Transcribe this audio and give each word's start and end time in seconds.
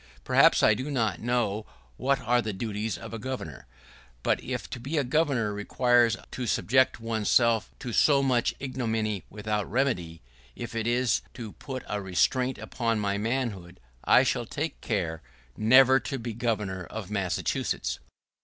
Perhaps 0.23 0.63
I 0.63 0.73
do 0.73 0.89
not 0.89 1.19
know 1.19 1.67
what 1.95 2.19
are 2.21 2.41
the 2.41 2.53
duties 2.53 2.97
of 2.97 3.13
a 3.13 3.19
Governor; 3.19 3.67
but 4.23 4.43
if 4.43 4.67
to 4.71 4.79
be 4.79 4.97
a 4.97 5.03
Governor 5.03 5.53
requires 5.53 6.17
to 6.31 6.47
subject 6.47 6.99
one's 6.99 7.29
self 7.29 7.69
to 7.77 7.93
so 7.93 8.23
much 8.23 8.55
ignominy 8.59 9.25
without 9.29 9.69
remedy, 9.69 10.23
if 10.55 10.73
it 10.73 10.87
is 10.87 11.21
to 11.35 11.51
put 11.51 11.83
a 11.87 12.01
restraint 12.01 12.57
upon 12.57 12.99
my 12.99 13.19
manhood, 13.19 13.79
I 14.03 14.23
shall 14.23 14.47
take 14.47 14.81
care 14.81 15.21
never 15.55 15.99
to 15.99 16.17
be 16.17 16.33
Governor 16.33 16.83
of 16.85 17.11
Massachusetts. 17.11 17.99